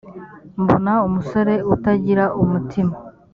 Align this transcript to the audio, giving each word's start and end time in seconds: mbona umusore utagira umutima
mbona 0.61 0.93
umusore 1.07 1.53
utagira 1.73 2.25
umutima 2.41 2.93